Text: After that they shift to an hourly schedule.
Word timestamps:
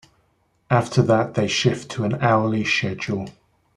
After 0.71 1.03
that 1.03 1.35
they 1.35 1.47
shift 1.47 1.91
to 1.91 2.05
an 2.05 2.15
hourly 2.21 2.63
schedule. 2.63 3.29